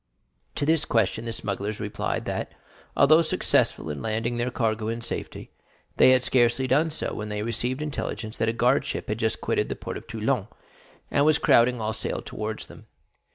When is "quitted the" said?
9.41-9.75